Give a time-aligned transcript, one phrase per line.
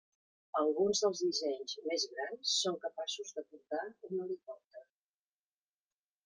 [0.59, 4.83] Alguns dels dissenys més grans són capaços de portar un helicòpter.